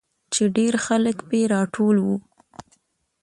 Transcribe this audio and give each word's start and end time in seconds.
چې 0.33 0.43
ډېرخلک 0.55 1.17
پې 1.29 1.39
راټول 1.53 1.95
وو. 2.05 2.15